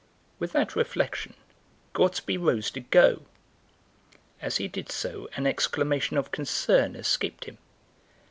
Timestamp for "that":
0.53-0.75